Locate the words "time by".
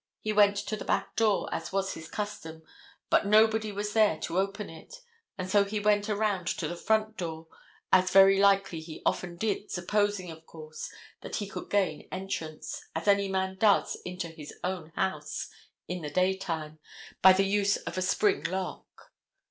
16.35-17.31